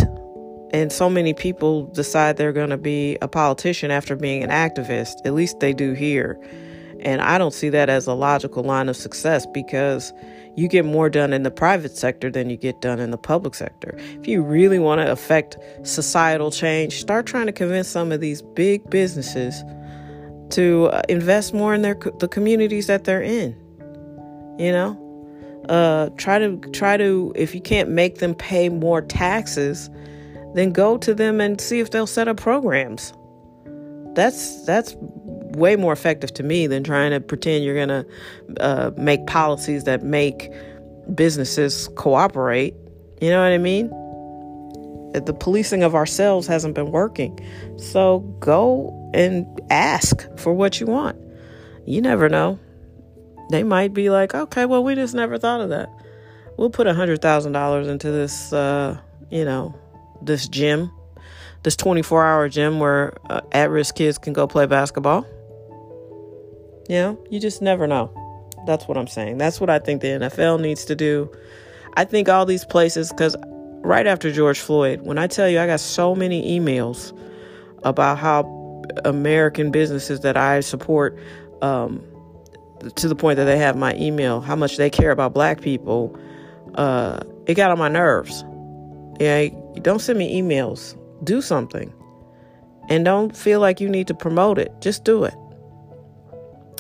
And 0.76 0.92
so 0.92 1.08
many 1.08 1.32
people 1.32 1.86
decide 1.86 2.36
they're 2.36 2.52
going 2.52 2.68
to 2.68 2.76
be 2.76 3.16
a 3.22 3.28
politician 3.28 3.90
after 3.90 4.14
being 4.14 4.42
an 4.44 4.50
activist. 4.50 5.14
At 5.24 5.32
least 5.32 5.58
they 5.58 5.72
do 5.72 5.94
here. 5.94 6.38
And 7.00 7.22
I 7.22 7.38
don't 7.38 7.54
see 7.54 7.70
that 7.70 7.88
as 7.88 8.06
a 8.06 8.12
logical 8.12 8.62
line 8.62 8.90
of 8.90 8.96
success 8.96 9.46
because 9.54 10.12
you 10.54 10.68
get 10.68 10.84
more 10.84 11.08
done 11.08 11.32
in 11.32 11.44
the 11.44 11.50
private 11.50 11.96
sector 11.96 12.30
than 12.30 12.50
you 12.50 12.58
get 12.58 12.82
done 12.82 13.00
in 13.00 13.10
the 13.10 13.16
public 13.16 13.54
sector. 13.54 13.94
If 14.20 14.28
you 14.28 14.42
really 14.42 14.78
want 14.78 15.00
to 15.00 15.10
affect 15.10 15.56
societal 15.82 16.50
change, 16.50 17.00
start 17.00 17.24
trying 17.24 17.46
to 17.46 17.52
convince 17.52 17.88
some 17.88 18.12
of 18.12 18.20
these 18.20 18.42
big 18.42 18.90
businesses 18.90 19.64
to 20.50 20.90
uh, 20.92 21.00
invest 21.08 21.54
more 21.54 21.72
in 21.72 21.80
their 21.80 21.94
the 22.18 22.28
communities 22.28 22.86
that 22.88 23.04
they're 23.04 23.22
in. 23.22 23.56
You 24.58 24.72
know, 24.72 25.64
uh, 25.70 26.10
try 26.18 26.38
to 26.38 26.58
try 26.72 26.98
to 26.98 27.32
if 27.34 27.54
you 27.54 27.62
can't 27.62 27.88
make 27.88 28.18
them 28.18 28.34
pay 28.34 28.68
more 28.68 29.00
taxes, 29.00 29.88
then 30.54 30.72
go 30.72 30.96
to 30.98 31.14
them 31.14 31.40
and 31.40 31.60
see 31.60 31.80
if 31.80 31.90
they'll 31.90 32.06
set 32.06 32.28
up 32.28 32.36
programs. 32.36 33.12
That's 34.14 34.64
that's 34.64 34.96
way 35.56 35.76
more 35.76 35.92
effective 35.92 36.32
to 36.34 36.42
me 36.42 36.66
than 36.66 36.84
trying 36.84 37.10
to 37.10 37.20
pretend 37.20 37.64
you're 37.64 37.74
going 37.74 37.88
to 37.88 38.06
uh, 38.60 38.90
make 38.96 39.26
policies 39.26 39.84
that 39.84 40.02
make 40.02 40.50
businesses 41.14 41.88
cooperate. 41.96 42.74
You 43.20 43.30
know 43.30 43.40
what 43.40 43.52
I 43.52 43.58
mean? 43.58 43.88
The 45.12 45.34
policing 45.38 45.82
of 45.82 45.94
ourselves 45.94 46.46
hasn't 46.46 46.74
been 46.74 46.92
working. 46.92 47.38
So 47.78 48.20
go 48.40 49.10
and 49.14 49.46
ask 49.70 50.26
for 50.38 50.52
what 50.52 50.78
you 50.78 50.86
want. 50.86 51.16
You 51.86 52.02
never 52.02 52.28
know. 52.28 52.58
They 53.50 53.62
might 53.62 53.94
be 53.94 54.10
like, 54.10 54.34
okay, 54.34 54.66
well, 54.66 54.82
we 54.82 54.94
just 54.94 55.14
never 55.14 55.38
thought 55.38 55.60
of 55.60 55.70
that. 55.70 55.88
We'll 56.58 56.70
put 56.70 56.86
a 56.86 56.92
$100,000 56.92 57.88
into 57.88 58.10
this, 58.10 58.52
uh, 58.52 58.98
you 59.30 59.44
know, 59.44 59.74
this 60.22 60.48
gym, 60.48 60.90
this 61.62 61.76
24 61.76 62.24
hour 62.24 62.48
gym 62.48 62.78
where 62.78 63.16
uh, 63.30 63.40
at 63.52 63.70
risk 63.70 63.96
kids 63.96 64.18
can 64.18 64.32
go 64.32 64.46
play 64.46 64.66
basketball. 64.66 65.26
You 66.88 66.96
know, 66.96 67.24
you 67.30 67.40
just 67.40 67.62
never 67.62 67.86
know. 67.86 68.12
That's 68.66 68.86
what 68.86 68.96
I'm 68.96 69.06
saying. 69.06 69.38
That's 69.38 69.60
what 69.60 69.70
I 69.70 69.78
think 69.78 70.02
the 70.02 70.08
NFL 70.08 70.60
needs 70.60 70.84
to 70.86 70.94
do. 70.94 71.30
I 71.96 72.04
think 72.04 72.28
all 72.28 72.46
these 72.46 72.64
places, 72.64 73.10
because 73.10 73.36
right 73.82 74.06
after 74.06 74.30
George 74.30 74.60
Floyd, 74.60 75.02
when 75.02 75.18
I 75.18 75.26
tell 75.26 75.48
you 75.48 75.58
I 75.58 75.66
got 75.66 75.80
so 75.80 76.14
many 76.14 76.58
emails 76.58 77.16
about 77.84 78.18
how 78.18 78.82
American 79.04 79.70
businesses 79.70 80.20
that 80.20 80.36
I 80.36 80.60
support 80.60 81.18
um, 81.62 82.02
to 82.96 83.08
the 83.08 83.16
point 83.16 83.36
that 83.36 83.44
they 83.44 83.58
have 83.58 83.76
my 83.76 83.94
email, 83.94 84.40
how 84.40 84.56
much 84.56 84.76
they 84.76 84.90
care 84.90 85.10
about 85.10 85.32
black 85.32 85.60
people, 85.60 86.16
uh, 86.74 87.20
it 87.46 87.54
got 87.54 87.70
on 87.70 87.78
my 87.78 87.88
nerves. 87.88 88.44
Yeah, 89.18 89.48
don't 89.82 90.00
send 90.00 90.18
me 90.18 90.40
emails. 90.40 90.96
Do 91.24 91.40
something. 91.40 91.92
And 92.88 93.04
don't 93.04 93.36
feel 93.36 93.60
like 93.60 93.80
you 93.80 93.88
need 93.88 94.06
to 94.08 94.14
promote 94.14 94.58
it. 94.58 94.72
Just 94.80 95.04
do 95.04 95.24
it. 95.24 95.34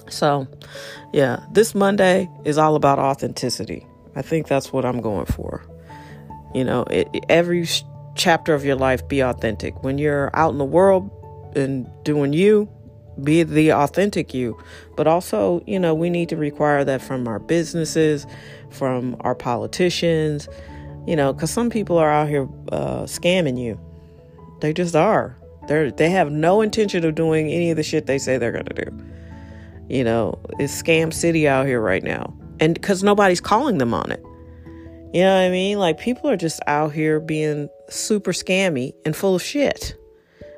So, 0.08 0.46
yeah, 1.12 1.40
this 1.52 1.74
Monday 1.74 2.30
is 2.44 2.58
all 2.58 2.76
about 2.76 2.98
authenticity. 2.98 3.84
I 4.14 4.22
think 4.22 4.46
that's 4.46 4.72
what 4.72 4.84
I'm 4.84 5.00
going 5.00 5.26
for. 5.26 5.64
You 6.54 6.64
know, 6.64 6.84
it, 6.84 7.08
every 7.28 7.66
chapter 8.14 8.54
of 8.54 8.64
your 8.64 8.76
life 8.76 9.06
be 9.08 9.20
authentic. 9.20 9.82
When 9.82 9.98
you're 9.98 10.30
out 10.34 10.52
in 10.52 10.58
the 10.58 10.64
world 10.64 11.10
and 11.56 11.90
doing 12.04 12.32
you, 12.32 12.68
be 13.22 13.42
the 13.42 13.72
authentic 13.72 14.32
you. 14.34 14.58
But 14.96 15.06
also, 15.06 15.62
you 15.66 15.78
know, 15.78 15.94
we 15.94 16.10
need 16.10 16.28
to 16.28 16.36
require 16.36 16.84
that 16.84 17.02
from 17.02 17.26
our 17.26 17.38
businesses, 17.38 18.26
from 18.70 19.16
our 19.20 19.34
politicians, 19.34 20.48
you 21.06 21.16
know, 21.16 21.32
because 21.32 21.50
some 21.50 21.70
people 21.70 21.98
are 21.98 22.10
out 22.10 22.28
here 22.28 22.48
uh, 22.72 23.02
scamming 23.02 23.58
you. 23.58 23.80
They 24.60 24.72
just 24.72 24.96
are. 24.96 25.36
They're 25.68 25.90
they 25.90 26.10
have 26.10 26.30
no 26.30 26.60
intention 26.60 27.04
of 27.04 27.14
doing 27.14 27.48
any 27.48 27.70
of 27.70 27.76
the 27.76 27.82
shit 27.82 28.06
they 28.06 28.18
say 28.18 28.38
they're 28.38 28.52
gonna 28.52 28.74
do. 28.74 29.04
You 29.88 30.04
know, 30.04 30.38
it's 30.58 30.82
scam 30.82 31.12
city 31.12 31.46
out 31.46 31.66
here 31.66 31.80
right 31.80 32.02
now. 32.02 32.34
And 32.58 32.74
because 32.74 33.02
nobody's 33.02 33.40
calling 33.40 33.78
them 33.78 33.94
on 33.94 34.10
it. 34.10 34.22
You 35.12 35.22
know 35.22 35.34
what 35.34 35.46
I 35.46 35.50
mean? 35.50 35.78
Like 35.78 35.98
people 35.98 36.28
are 36.28 36.36
just 36.36 36.60
out 36.66 36.92
here 36.92 37.20
being 37.20 37.68
super 37.88 38.32
scammy 38.32 38.92
and 39.04 39.14
full 39.14 39.36
of 39.36 39.42
shit. 39.42 39.94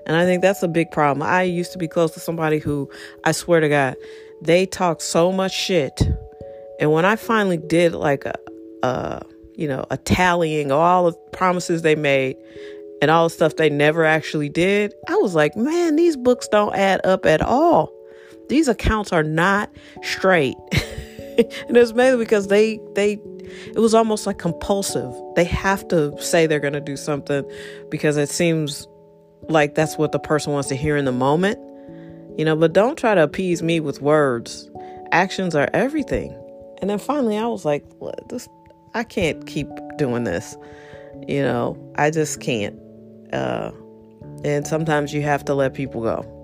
And 0.06 0.16
I 0.16 0.24
think 0.24 0.40
that's 0.40 0.62
a 0.62 0.68
big 0.68 0.90
problem. 0.90 1.22
I 1.22 1.42
used 1.42 1.72
to 1.72 1.78
be 1.78 1.86
close 1.86 2.12
to 2.12 2.20
somebody 2.20 2.58
who 2.58 2.90
I 3.24 3.32
swear 3.32 3.60
to 3.60 3.68
God, 3.68 3.96
they 4.40 4.64
talk 4.64 5.02
so 5.02 5.30
much 5.30 5.52
shit. 5.52 6.00
And 6.80 6.90
when 6.92 7.04
I 7.04 7.16
finally 7.16 7.58
did 7.58 7.92
like 7.92 8.24
a, 8.24 8.34
a 8.82 9.22
you 9.58 9.66
know, 9.66 9.84
a 9.90 9.96
tallying 9.96 10.70
all 10.70 11.10
the 11.10 11.18
promises 11.32 11.82
they 11.82 11.96
made 11.96 12.36
and 13.02 13.10
all 13.10 13.24
the 13.24 13.34
stuff 13.34 13.56
they 13.56 13.68
never 13.68 14.04
actually 14.04 14.48
did, 14.48 14.94
I 15.08 15.16
was 15.16 15.34
like, 15.34 15.56
man, 15.56 15.96
these 15.96 16.16
books 16.16 16.46
don't 16.48 16.74
add 16.76 17.04
up 17.04 17.26
at 17.26 17.42
all. 17.42 17.92
These 18.48 18.68
accounts 18.68 19.12
are 19.12 19.24
not 19.24 19.68
straight. 20.02 20.54
and 21.68 21.76
it's 21.76 21.92
mainly 21.92 22.18
because 22.18 22.46
they 22.46 22.80
they 22.94 23.18
it 23.66 23.78
was 23.78 23.94
almost 23.94 24.26
like 24.26 24.38
compulsive. 24.38 25.12
They 25.34 25.44
have 25.44 25.86
to 25.88 26.16
say 26.22 26.46
they're 26.46 26.60
going 26.60 26.72
to 26.74 26.80
do 26.80 26.96
something 26.96 27.44
because 27.90 28.16
it 28.16 28.28
seems 28.28 28.86
like 29.48 29.74
that's 29.74 29.98
what 29.98 30.12
the 30.12 30.20
person 30.20 30.52
wants 30.52 30.68
to 30.68 30.76
hear 30.76 30.96
in 30.96 31.04
the 31.04 31.12
moment. 31.12 31.58
You 32.38 32.44
know, 32.44 32.54
but 32.54 32.72
don't 32.72 32.96
try 32.96 33.16
to 33.16 33.24
appease 33.24 33.60
me 33.60 33.80
with 33.80 34.00
words. 34.00 34.70
Actions 35.10 35.56
are 35.56 35.68
everything. 35.74 36.32
And 36.80 36.88
then 36.88 36.98
finally 36.98 37.36
I 37.36 37.46
was 37.46 37.64
like, 37.64 37.84
this 38.28 38.48
I 38.94 39.04
can't 39.04 39.46
keep 39.46 39.68
doing 39.96 40.24
this. 40.24 40.56
You 41.26 41.42
know, 41.42 41.76
I 41.96 42.10
just 42.10 42.40
can't. 42.40 42.78
Uh, 43.32 43.72
and 44.44 44.66
sometimes 44.66 45.12
you 45.12 45.22
have 45.22 45.44
to 45.46 45.54
let 45.54 45.74
people 45.74 46.02
go. 46.02 46.34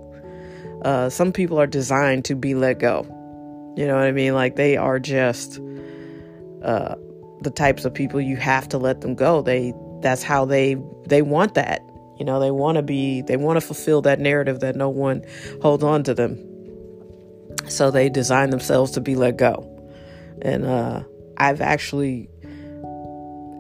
Uh, 0.85 1.09
some 1.09 1.33
people 1.33 1.59
are 1.59 1.67
designed 1.67 2.25
to 2.27 2.35
be 2.35 2.55
let 2.55 2.79
go. 2.79 3.03
You 3.77 3.87
know 3.87 3.95
what 3.95 4.05
I 4.05 4.13
mean? 4.13 4.35
Like 4.35 4.57
they 4.57 4.77
are 4.77 4.99
just 4.99 5.61
uh, 6.63 6.97
the 7.41 7.51
types 7.51 7.85
of 7.85 7.95
people 7.95 8.21
you 8.21 8.37
have 8.37 8.69
to 8.69 8.79
let 8.79 9.01
them 9.01 9.15
go. 9.15 9.43
They 9.43 9.73
that's 10.01 10.23
how 10.23 10.45
they 10.45 10.77
they 11.07 11.23
want 11.23 11.55
that. 11.55 11.81
You 12.19 12.25
know, 12.25 12.39
they 12.39 12.51
want 12.51 12.77
to 12.77 12.83
be 12.83 13.23
they 13.23 13.37
want 13.37 13.57
to 13.57 13.61
fulfill 13.61 14.03
that 14.03 14.21
narrative 14.21 14.61
that 14.61 14.77
no 14.77 14.89
one 14.89 15.25
holds 15.63 15.83
on 15.83 16.05
to 16.05 16.15
them. 16.15 16.39
So 17.69 17.91
they 17.91 18.09
design 18.09 18.51
themselves 18.51 18.93
to 18.93 19.01
be 19.01 19.15
let 19.17 19.37
go. 19.37 19.71
And 20.43 20.67
uh, 20.67 21.05
I've 21.39 21.61
actually 21.61 22.29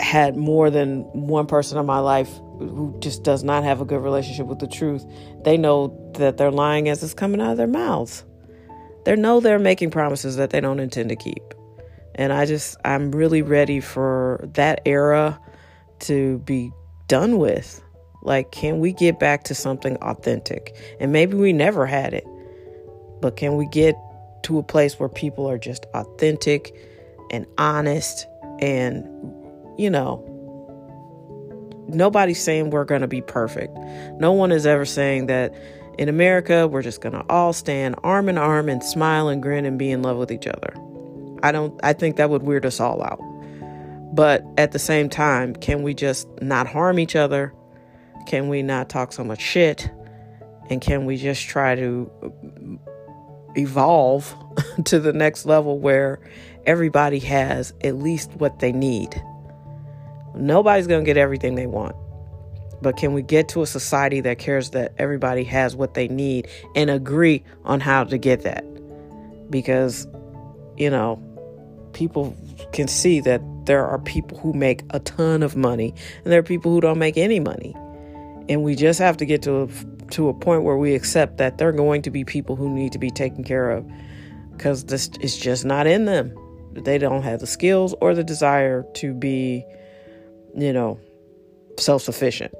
had 0.04 0.36
more 0.36 0.68
than 0.68 1.00
one 1.12 1.46
person 1.46 1.78
in 1.78 1.86
my 1.86 1.98
life 1.98 2.30
who 2.58 2.94
just 3.00 3.24
does 3.24 3.42
not 3.42 3.64
have 3.64 3.80
a 3.80 3.84
good 3.84 4.02
relationship 4.02 4.46
with 4.46 4.58
the 4.58 4.68
truth, 4.68 5.04
they 5.44 5.56
know 5.56 6.12
that 6.18 6.36
they're 6.36 6.50
lying 6.50 6.88
as 6.88 7.02
it's 7.02 7.14
coming 7.14 7.40
out 7.40 7.52
of 7.52 7.56
their 7.56 7.66
mouths. 7.66 8.22
They 9.06 9.16
know 9.16 9.40
they're 9.40 9.58
making 9.58 9.90
promises 9.90 10.36
that 10.36 10.50
they 10.50 10.60
don't 10.60 10.78
intend 10.78 11.08
to 11.08 11.16
keep. 11.16 11.42
And 12.14 12.32
I 12.32 12.44
just, 12.44 12.76
I'm 12.84 13.10
really 13.12 13.40
ready 13.42 13.80
for 13.80 14.46
that 14.54 14.82
era 14.84 15.40
to 16.00 16.38
be 16.40 16.70
done 17.08 17.38
with. 17.38 17.82
Like, 18.22 18.52
can 18.52 18.80
we 18.80 18.92
get 18.92 19.18
back 19.18 19.44
to 19.44 19.54
something 19.54 19.96
authentic? 19.96 20.76
And 21.00 21.12
maybe 21.12 21.34
we 21.34 21.52
never 21.52 21.86
had 21.86 22.12
it, 22.12 22.24
but 23.20 23.36
can 23.36 23.56
we 23.56 23.66
get 23.68 23.96
to 24.44 24.58
a 24.58 24.62
place 24.62 25.00
where 25.00 25.08
people 25.08 25.48
are 25.48 25.58
just 25.58 25.86
authentic 25.94 26.74
and 27.30 27.46
honest 27.58 28.26
and, 28.60 29.08
you 29.78 29.90
know, 29.90 30.22
nobody's 31.88 32.42
saying 32.42 32.70
we're 32.70 32.84
going 32.84 33.00
to 33.00 33.08
be 33.08 33.20
perfect. 33.20 33.76
No 34.18 34.32
one 34.32 34.52
is 34.52 34.66
ever 34.66 34.84
saying 34.84 35.26
that 35.26 35.54
in 35.98 36.08
America 36.08 36.66
we're 36.66 36.82
just 36.82 37.00
going 37.00 37.12
to 37.12 37.24
all 37.28 37.52
stand 37.52 37.94
arm 38.02 38.28
in 38.28 38.38
arm 38.38 38.68
and 38.68 38.82
smile 38.82 39.28
and 39.28 39.42
grin 39.42 39.64
and 39.64 39.78
be 39.78 39.90
in 39.90 40.02
love 40.02 40.16
with 40.16 40.30
each 40.30 40.46
other. 40.46 40.74
I 41.42 41.52
don't 41.52 41.78
I 41.82 41.92
think 41.92 42.16
that 42.16 42.30
would 42.30 42.42
weird 42.42 42.66
us 42.66 42.80
all 42.80 43.02
out. 43.02 43.20
But 44.14 44.44
at 44.56 44.72
the 44.72 44.78
same 44.78 45.08
time, 45.08 45.54
can 45.54 45.82
we 45.82 45.92
just 45.92 46.28
not 46.40 46.66
harm 46.66 46.98
each 46.98 47.16
other? 47.16 47.52
Can 48.26 48.48
we 48.48 48.62
not 48.62 48.88
talk 48.88 49.12
so 49.12 49.24
much 49.24 49.40
shit? 49.40 49.90
And 50.70 50.80
can 50.80 51.04
we 51.04 51.16
just 51.16 51.42
try 51.42 51.74
to 51.74 52.80
evolve 53.56 54.34
to 54.84 55.00
the 55.00 55.12
next 55.12 55.46
level 55.46 55.78
where 55.78 56.20
everybody 56.64 57.18
has 57.20 57.74
at 57.82 57.96
least 57.96 58.30
what 58.34 58.60
they 58.60 58.72
need? 58.72 59.20
Nobody's 60.34 60.86
going 60.86 61.04
to 61.04 61.06
get 61.06 61.16
everything 61.16 61.54
they 61.54 61.66
want. 61.66 61.96
But 62.82 62.96
can 62.96 63.14
we 63.14 63.22
get 63.22 63.48
to 63.50 63.62
a 63.62 63.66
society 63.66 64.20
that 64.20 64.38
cares 64.38 64.70
that 64.70 64.92
everybody 64.98 65.44
has 65.44 65.74
what 65.74 65.94
they 65.94 66.08
need 66.08 66.48
and 66.74 66.90
agree 66.90 67.42
on 67.64 67.80
how 67.80 68.04
to 68.04 68.18
get 68.18 68.42
that? 68.42 68.64
Because, 69.50 70.06
you 70.76 70.90
know, 70.90 71.22
people 71.92 72.36
can 72.72 72.88
see 72.88 73.20
that 73.20 73.40
there 73.64 73.86
are 73.86 73.98
people 73.98 74.38
who 74.38 74.52
make 74.52 74.82
a 74.90 75.00
ton 75.00 75.42
of 75.42 75.56
money 75.56 75.94
and 76.22 76.32
there 76.32 76.40
are 76.40 76.44
people 76.44 76.72
who 76.72 76.80
don't 76.80 76.98
make 76.98 77.16
any 77.16 77.40
money. 77.40 77.74
And 78.48 78.62
we 78.62 78.74
just 78.74 78.98
have 78.98 79.16
to 79.18 79.24
get 79.24 79.40
to 79.42 79.62
a, 79.62 79.68
to 80.10 80.28
a 80.28 80.34
point 80.34 80.64
where 80.64 80.76
we 80.76 80.94
accept 80.94 81.38
that 81.38 81.56
there 81.56 81.68
are 81.68 81.72
going 81.72 82.02
to 82.02 82.10
be 82.10 82.24
people 82.24 82.56
who 82.56 82.68
need 82.68 82.92
to 82.92 82.98
be 82.98 83.10
taken 83.10 83.44
care 83.44 83.70
of 83.70 83.90
because 84.52 84.84
this 84.84 85.08
is 85.20 85.36
just 85.36 85.64
not 85.64 85.86
in 85.86 86.04
them. 86.04 86.34
They 86.72 86.98
don't 86.98 87.22
have 87.22 87.40
the 87.40 87.46
skills 87.46 87.94
or 88.00 88.14
the 88.14 88.24
desire 88.24 88.84
to 88.94 89.14
be 89.14 89.64
you 90.56 90.72
know, 90.72 90.98
self 91.78 92.02
sufficient. 92.02 92.54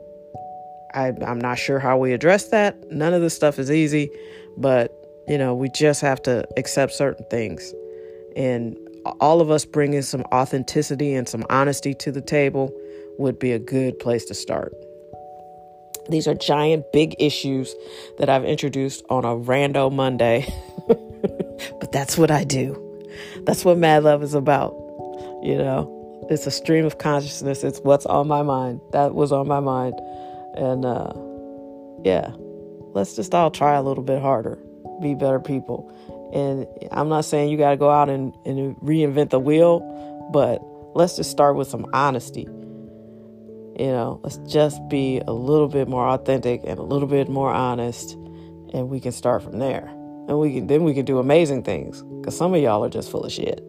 I'm 0.95 1.41
not 1.41 1.59
sure 1.59 1.81
how 1.81 1.99
we 1.99 2.13
address 2.13 2.51
that. 2.51 2.91
None 2.91 3.13
of 3.15 3.21
this 3.21 3.35
stuff 3.35 3.59
is 3.59 3.69
easy, 3.69 4.11
but, 4.57 4.93
you 5.27 5.37
know, 5.37 5.53
we 5.53 5.69
just 5.71 6.01
have 6.03 6.23
to 6.23 6.47
accept 6.57 6.93
certain 6.93 7.25
things. 7.31 7.75
And 8.37 8.77
all 9.21 9.41
of 9.41 9.51
us 9.51 9.65
bringing 9.65 10.03
some 10.03 10.23
authenticity 10.33 11.15
and 11.15 11.29
some 11.29 11.45
honesty 11.51 11.95
to 11.95 12.13
the 12.13 12.21
table 12.21 12.73
would 13.19 13.41
be 13.41 13.51
a 13.51 13.59
good 13.59 13.99
place 13.99 14.25
to 14.27 14.35
start. 14.35 14.73
These 16.11 16.29
are 16.29 16.35
giant, 16.35 16.85
big 16.93 17.17
issues 17.19 17.75
that 18.19 18.29
I've 18.29 18.45
introduced 18.45 19.05
on 19.09 19.25
a 19.25 19.35
rando 19.35 19.93
Monday. 19.93 20.47
but 20.87 21.91
that's 21.91 22.17
what 22.17 22.31
I 22.31 22.45
do. 22.45 22.81
That's 23.45 23.65
what 23.65 23.79
Mad 23.79 24.05
Love 24.05 24.23
is 24.23 24.35
about, 24.35 24.73
you 25.43 25.57
know? 25.57 25.94
It's 26.31 26.47
a 26.47 26.51
stream 26.51 26.85
of 26.85 26.99
consciousness. 26.99 27.65
It's 27.65 27.81
what's 27.81 28.07
on 28.07 28.29
my 28.29 28.43
mind. 28.43 28.81
That 28.93 29.15
was 29.15 29.33
on 29.33 29.49
my 29.49 29.61
mind. 29.61 29.95
And 30.57 30.85
uh, 30.85 31.13
yeah, 32.05 32.31
let's 32.95 33.17
just 33.17 33.35
all 33.35 33.51
try 33.51 33.75
a 33.75 33.83
little 33.83 34.05
bit 34.05 34.21
harder, 34.21 34.59
be 35.03 35.15
better 35.15 35.41
people. 35.41 35.91
And 36.33 36.67
I'm 36.93 37.09
not 37.09 37.25
saying 37.25 37.51
you 37.51 37.59
got 37.59 37.71
to 37.71 37.77
go 37.77 37.91
out 37.91 38.09
and, 38.09 38.35
and 38.45 38.77
reinvent 38.77 39.31
the 39.31 39.41
wheel, 39.41 39.81
but 40.33 40.61
let's 40.97 41.17
just 41.17 41.31
start 41.31 41.57
with 41.57 41.69
some 41.69 41.87
honesty. 41.93 42.49
You 43.79 43.87
know, 43.87 44.21
let's 44.23 44.39
just 44.39 44.81
be 44.89 45.21
a 45.27 45.33
little 45.33 45.69
bit 45.69 45.89
more 45.89 46.09
authentic 46.09 46.63
and 46.65 46.79
a 46.79 46.83
little 46.83 47.09
bit 47.09 47.29
more 47.29 47.53
honest, 47.53 48.13
and 48.73 48.89
we 48.89 49.01
can 49.01 49.11
start 49.11 49.43
from 49.43 49.59
there. 49.59 49.89
And 50.29 50.39
we 50.39 50.55
can 50.55 50.69
then 50.69 50.85
we 50.85 50.95
can 50.95 51.05
do 51.05 51.19
amazing 51.19 51.65
things 51.65 52.03
because 52.03 52.37
some 52.37 52.55
of 52.55 52.63
y'all 52.63 52.85
are 52.85 52.89
just 52.89 53.11
full 53.11 53.25
of 53.25 53.33
shit. 53.33 53.63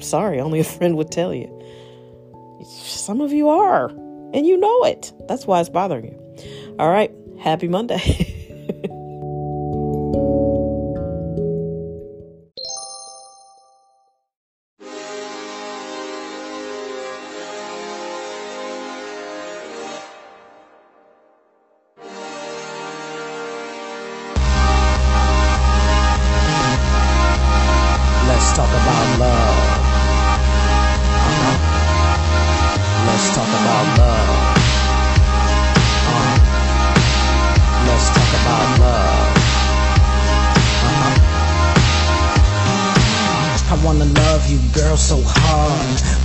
I'm 0.00 0.04
sorry, 0.04 0.40
only 0.40 0.60
a 0.60 0.64
friend 0.64 0.96
would 0.96 1.10
tell 1.10 1.34
you. 1.34 1.46
Some 2.64 3.20
of 3.20 3.34
you 3.34 3.50
are, 3.50 3.90
and 3.90 4.46
you 4.46 4.56
know 4.56 4.84
it. 4.84 5.12
That's 5.28 5.46
why 5.46 5.60
it's 5.60 5.68
bothering 5.68 6.06
you. 6.06 6.74
All 6.78 6.88
right, 6.88 7.12
happy 7.38 7.68
Monday. 7.68 7.98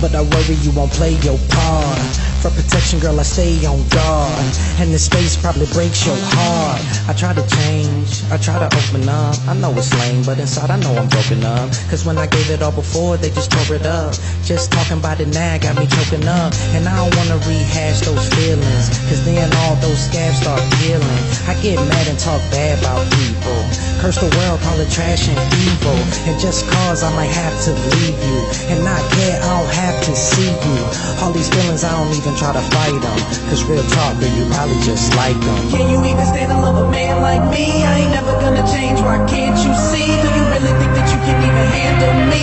but 0.00 0.14
I 0.14 0.22
worry 0.22 0.56
you 0.60 0.72
won't 0.72 0.92
play 0.92 1.14
your 1.24 1.38
part. 1.48 2.12
For 2.42 2.50
protection, 2.50 3.00
girl, 3.00 3.18
I 3.18 3.22
stay 3.22 3.64
on 3.66 3.80
guard. 3.88 4.52
And 4.78 4.92
this 4.92 5.06
space 5.06 5.36
probably 5.36 5.66
breaks 5.72 6.06
your 6.06 6.16
heart. 6.18 6.80
I 7.08 7.12
try 7.12 7.32
to 7.32 7.44
change, 7.56 8.22
I 8.30 8.36
try 8.36 8.58
to 8.58 8.68
open 8.68 9.08
up. 9.08 9.36
I 9.48 9.54
know 9.54 9.72
it's 9.72 9.92
lame, 9.98 10.22
but 10.24 10.38
inside 10.38 10.70
I 10.70 10.78
know 10.78 10.94
I'm 10.94 11.08
broken 11.08 11.42
up. 11.44 11.70
Cause 11.90 12.04
when 12.04 12.18
I 12.18 12.26
gave 12.26 12.50
it 12.50 12.62
all 12.62 12.72
before, 12.72 13.16
they 13.16 13.30
just 13.30 13.50
tore 13.50 13.76
it 13.76 13.86
up. 13.86 14.14
Just 14.44 14.72
talking 14.72 14.98
about 14.98 15.20
it 15.20 15.28
now 15.28 15.58
got 15.58 15.78
me 15.78 15.86
choking 15.86 16.26
up. 16.28 16.52
And 16.76 16.86
I 16.86 16.94
don't 16.96 17.14
wanna 17.16 17.38
rehash 17.48 18.00
those 18.00 18.28
feelings. 18.34 18.86
Cause 19.08 19.24
then 19.24 19.50
all 19.64 19.76
those 19.76 19.98
scabs 19.98 20.38
start 20.40 20.60
healing. 20.80 21.20
I 21.48 21.54
get 21.62 21.76
mad 21.88 22.06
and 22.08 22.18
talk 22.18 22.40
bad 22.50 22.78
about 22.80 23.02
people. 23.12 23.85
Curse 24.00 24.20
the 24.20 24.30
world, 24.36 24.60
call 24.60 24.78
it 24.78 24.90
trash 24.92 25.28
and 25.28 25.38
evil. 25.64 25.96
And 26.28 26.38
just 26.38 26.68
cause 26.68 27.02
I 27.02 27.10
might 27.16 27.32
have 27.32 27.56
to 27.64 27.72
leave 27.96 28.18
you. 28.20 28.38
And 28.68 28.84
not 28.84 29.00
care, 29.16 29.40
I 29.40 29.48
don't 29.56 29.72
have 29.72 29.96
to 30.04 30.12
see 30.14 30.52
you. 30.52 30.80
All 31.24 31.32
these 31.32 31.48
feelings 31.48 31.82
I 31.82 31.90
don't 31.96 32.12
even 32.12 32.36
try 32.36 32.52
to 32.52 32.64
fight 32.76 32.96
them. 33.00 33.18
Cause 33.48 33.64
real 33.64 33.82
talk, 33.96 34.20
girl, 34.20 34.30
you 34.36 34.44
probably 34.52 34.78
just 34.84 35.14
like 35.16 35.38
them. 35.40 35.58
Can 35.72 35.88
you 35.88 35.98
even 36.04 36.26
stand 36.26 36.52
to 36.52 36.58
love 36.60 36.76
a 36.76 36.90
man 36.90 37.22
like 37.22 37.42
me? 37.50 37.84
I 37.84 38.04
ain't 38.04 38.12
never 38.12 38.32
gonna 38.40 38.66
change, 38.68 39.00
why 39.00 39.18
can't 39.26 39.56
you 39.64 39.72
see? 39.74 40.06
Do 40.06 40.28
you 40.28 40.44
really 40.52 40.74
think 40.76 40.92
that 40.92 41.08
you 41.08 41.18
can 41.24 41.36
even 41.40 41.66
handle 41.72 42.30
me? 42.30 42.35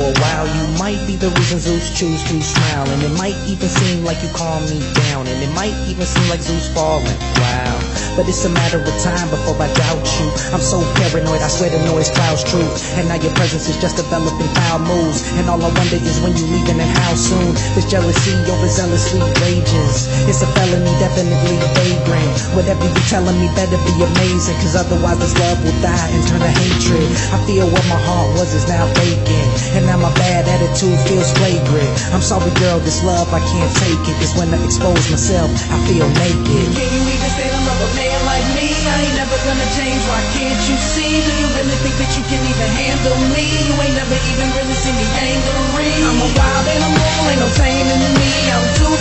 For 0.00 0.08
a 0.08 0.20
while. 0.20 0.46
You 0.56 0.79
might 0.90 1.06
be 1.06 1.14
the 1.14 1.30
reason 1.38 1.58
Zeus 1.62 1.86
choose 1.94 2.18
to 2.26 2.34
smile. 2.42 2.86
And 2.90 3.02
it 3.06 3.14
might 3.14 3.38
even 3.46 3.70
seem 3.70 4.02
like 4.02 4.18
you 4.26 4.30
calm 4.34 4.58
me 4.66 4.82
down. 5.06 5.22
And 5.30 5.38
it 5.38 5.52
might 5.54 5.74
even 5.86 6.02
seem 6.02 6.26
like 6.26 6.42
Zeus 6.42 6.66
falling. 6.74 7.14
Wow. 7.38 7.78
But 8.18 8.26
it's 8.26 8.42
a 8.42 8.50
matter 8.50 8.82
of 8.82 8.94
time 8.98 9.30
before 9.30 9.54
I 9.62 9.70
doubt 9.70 10.02
you. 10.18 10.26
I'm 10.50 10.58
so 10.58 10.82
paranoid, 10.98 11.38
I 11.46 11.46
swear 11.46 11.70
the 11.70 11.78
noise 11.86 12.10
clouds 12.10 12.42
truth. 12.42 12.74
And 12.98 13.06
now 13.06 13.22
your 13.22 13.30
presence 13.38 13.70
is 13.70 13.78
just 13.78 14.02
developing 14.02 14.50
foul 14.58 14.82
moves. 14.82 15.22
And 15.38 15.46
all 15.46 15.62
I 15.62 15.70
wonder 15.70 16.00
is 16.02 16.18
when 16.26 16.34
you 16.34 16.42
leaving 16.50 16.82
and 16.82 16.92
how 16.98 17.14
soon. 17.14 17.54
This 17.78 17.86
jealousy 17.86 18.34
overzealously 18.50 19.22
rages. 19.46 20.10
It's 20.26 20.42
a 20.42 20.50
felony, 20.58 20.90
definitely 20.98 21.54
vagrant. 21.78 22.34
Whatever 22.58 22.82
you're 22.82 23.06
telling 23.06 23.38
me 23.38 23.46
better 23.54 23.78
be 23.86 23.94
amazing. 24.02 24.58
Cause 24.58 24.74
otherwise 24.74 25.22
this 25.22 25.38
love 25.38 25.62
will 25.62 25.78
die 25.78 26.10
and 26.10 26.22
turn 26.26 26.42
to 26.42 26.50
hatred. 26.50 27.06
I 27.30 27.38
feel 27.46 27.70
what 27.70 27.86
my 27.86 28.00
heart 28.10 28.34
was 28.34 28.50
is 28.58 28.66
now 28.66 28.90
vacant. 28.98 29.50
And 29.78 29.86
now 29.86 30.02
my 30.02 30.10
bad 30.18 30.50
attitude 30.50 30.79
feels 30.88 31.28
flagrant. 31.36 31.90
I'm 32.16 32.24
sorry, 32.24 32.48
girl, 32.56 32.80
this 32.80 33.04
love, 33.04 33.28
I 33.36 33.40
can't 33.44 33.72
take 33.76 34.00
it. 34.08 34.16
Cause 34.16 34.32
when 34.32 34.48
I 34.48 34.58
expose 34.64 35.10
myself, 35.12 35.52
I 35.68 35.76
feel 35.84 36.08
naked. 36.16 36.72
Can 36.72 36.88
you 36.88 37.02
even 37.04 37.30
stand 37.36 37.52
to 37.52 37.60
love 37.68 37.80
a 37.84 37.90
man 38.00 38.20
like 38.24 38.46
me? 38.56 38.72
I 38.88 39.04
ain't 39.04 39.16
never 39.20 39.36
gonna 39.44 39.68
change, 39.76 40.00
why 40.08 40.20
can't 40.32 40.62
you 40.64 40.76
see? 40.80 41.20
Do 41.20 41.32
you 41.36 41.48
really 41.52 41.76
think 41.84 41.96
that 42.00 42.12
you 42.16 42.24
can 42.32 42.40
even 42.40 42.70
handle 42.80 43.20
me? 43.36 43.44
You 43.68 43.74
ain't 43.76 43.92
never 43.92 44.16
even 44.32 44.48
really 44.56 44.76
seen 44.80 44.96
me 44.96 45.04
angry. 45.20 45.92
I'm 46.00 46.16
a 46.16 46.28
wild 46.32 46.64
animal, 46.64 47.28
ain't 47.28 47.40
no 47.44 47.48
taming 47.60 48.04
me. 48.16 48.30
I'm 48.48 48.64
too 48.80 48.94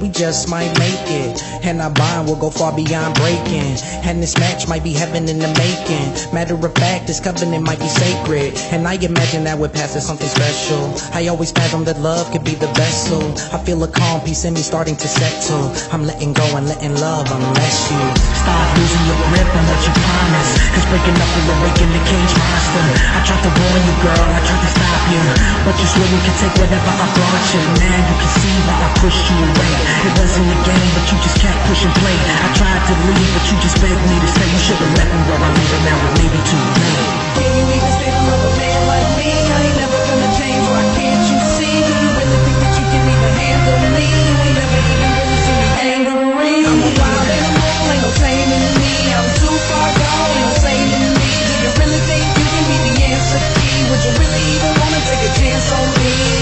we 0.00 0.08
just 0.08 0.48
might 0.48 0.72
make 0.78 1.04
it. 1.06 1.42
And 1.62 1.80
our 1.80 1.90
bond 1.90 2.28
will 2.28 2.36
go 2.36 2.50
far 2.50 2.74
beyond 2.74 3.14
breaking. 3.14 3.76
And 4.08 4.22
this 4.22 4.38
match 4.38 4.66
might 4.66 4.82
be 4.82 4.92
heaven 4.92 5.28
in 5.28 5.38
the 5.38 5.52
making. 5.60 6.32
Matter 6.32 6.54
of 6.54 6.74
fact, 6.74 7.06
this 7.06 7.20
covenant 7.20 7.64
might 7.64 7.78
be 7.78 7.88
sacred. 7.88 8.56
And 8.72 8.88
I 8.88 8.94
imagine 8.94 9.44
that 9.44 9.58
we're 9.58 9.68
passing 9.68 10.00
something 10.00 10.28
special. 10.28 10.80
I 11.12 11.28
always 11.28 11.52
fathom 11.52 11.84
that 11.84 12.00
love 12.00 12.30
could 12.32 12.44
be 12.44 12.54
the 12.54 12.68
vessel. 12.72 13.20
I 13.52 13.62
feel 13.62 13.82
a 13.84 13.88
calm 13.88 14.20
peace 14.24 14.44
in 14.44 14.54
me 14.54 14.60
starting 14.60 14.96
to 14.96 15.08
settle. 15.08 15.68
I'm 15.92 16.04
letting 16.04 16.32
go 16.32 16.46
and 16.56 16.66
letting 16.66 16.96
love 16.96 17.28
unless 17.30 17.92
you 17.92 18.00
stop 18.40 18.66
losing 18.76 19.04
your 19.04 19.20
grip 19.28 19.48
on 19.52 19.64
what 19.68 19.80
you 19.84 19.92
promise. 20.00 20.50
Cause 20.72 20.86
breaking 20.88 21.16
up 21.20 21.30
will 21.36 21.48
awaken 21.60 21.88
the 21.92 22.02
cage 22.08 22.34
monster. 22.40 22.86
I 23.12 23.20
tried 23.28 23.42
to 23.44 23.52
warn 23.52 23.82
you, 23.84 23.96
girl, 24.00 24.24
I 24.32 24.40
tried 24.48 24.62
to 24.64 24.70
stop 24.72 25.02
you. 25.12 25.22
But 25.68 25.74
you 25.76 25.86
swear 25.92 26.08
you 26.08 26.20
can 26.24 26.34
take 26.40 26.54
whatever 26.56 26.88
I 26.88 27.06
brought 27.12 27.46
you. 27.52 27.62
Now 27.84 28.00
you 28.00 28.16
can 28.16 28.30
see 28.40 28.56
why 28.64 28.76
I 28.80 28.88
pushed 28.96 29.26
you 29.28 29.38
away. 29.44 29.89
It 29.90 30.14
wasn't 30.16 30.48
a 30.48 30.58
game, 30.64 30.90
but 30.94 31.04
you 31.10 31.16
just 31.20 31.38
kept 31.42 31.58
pushing 31.66 31.92
play. 32.00 32.14
I 32.14 32.48
tried 32.54 32.82
to 32.86 32.94
leave, 33.04 33.30
but 33.34 33.44
you 33.50 33.56
just 33.60 33.76
begged 33.82 34.00
me 34.06 34.16
to 34.22 34.28
stay. 34.30 34.48
You 34.48 34.60
should've 34.62 34.94
let 34.96 35.08
me 35.10 35.20
go. 35.26 35.34
I 35.34 35.50
leave 35.50 35.72
it 35.74 35.82
now, 35.84 35.98
it 36.06 36.12
may 36.22 36.28
be 36.30 36.40
too 36.46 36.62
late. 36.78 37.20
Can 37.36 37.50
you 37.58 37.64
even 37.68 37.92
stand 37.98 38.14
to 38.14 38.22
love 38.30 38.44
a 38.46 38.52
man 38.54 38.80
like 38.86 39.08
me? 39.18 39.28
I 39.28 39.58
ain't 39.66 39.76
never 39.82 39.98
gonna 40.06 40.30
change, 40.38 40.64
why 40.70 40.84
can't 40.94 41.24
you 41.26 41.38
see? 41.58 41.74
Do 41.84 41.92
you 42.00 42.10
really 42.16 42.38
think 42.46 42.58
that 42.62 42.74
you 42.78 42.86
can 42.88 43.02
even 43.02 43.32
handle 43.34 43.78
me? 43.92 44.06
You 44.08 44.34
ain't 44.40 44.56
never 44.56 44.78
even 44.78 45.10
really 45.10 45.38
seen 45.42 45.58
me 45.58 45.68
angry. 45.82 46.54
I'm 46.64 46.80
a 46.80 46.90
wild 46.96 47.28
animal, 47.34 47.90
ain't 47.90 48.48
no 48.50 48.62
me. 48.78 48.94
I'm 49.10 49.28
too 49.36 49.56
far 49.68 49.88
gone, 49.90 50.32
ain't 50.70 50.88
no 50.94 51.02
me. 51.18 51.30
Do 51.50 51.54
you 51.66 51.70
really 51.76 52.02
think 52.08 52.24
you 52.38 52.46
can 52.46 52.64
be 52.70 52.76
the 52.88 52.94
answer 53.10 53.42
key? 53.58 53.78
Would 53.90 54.02
you 54.06 54.12
really 54.16 54.44
even 54.54 54.72
wanna 54.80 55.00
take 55.02 55.24
a 55.28 55.32
chance 55.34 55.66
on 55.74 55.86
me? 55.98 56.39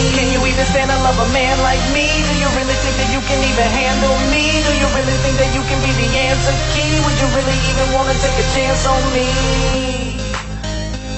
Can 0.58 0.66
you 0.66 0.72
even 0.72 0.74
stand 0.74 0.90
to 0.90 0.98
love 1.06 1.18
a 1.22 1.32
man 1.32 1.56
like 1.62 1.78
me? 1.94 2.02
Do 2.02 2.34
you 2.34 2.50
really 2.58 2.74
think 2.82 2.96
that 2.98 3.14
you 3.14 3.22
can 3.30 3.38
even 3.46 3.68
handle 3.78 4.18
me? 4.34 4.58
Do 4.66 4.74
you 4.74 4.90
really 4.90 5.14
think 5.22 5.38
that 5.38 5.54
you 5.54 5.62
can 5.62 5.78
be 5.86 5.94
the 5.94 6.10
answer 6.18 6.50
key? 6.74 6.98
Would 6.98 7.14
you 7.14 7.30
really 7.30 7.58
even 7.70 7.94
wanna 7.94 8.14
take 8.18 8.34
a 8.34 8.46
chance 8.58 8.82
on 8.82 8.98
me? 9.14 10.18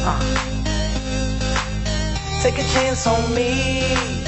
Uh. 0.04 0.20
Take 2.42 2.58
a 2.58 2.68
chance 2.68 3.06
on 3.06 3.34
me. 3.34 4.19